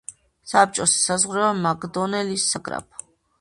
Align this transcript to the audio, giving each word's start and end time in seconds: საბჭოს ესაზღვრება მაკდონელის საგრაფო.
საბჭოს 0.51 0.95
ესაზღვრება 1.01 1.51
მაკდონელის 1.67 2.47
საგრაფო. 2.55 3.07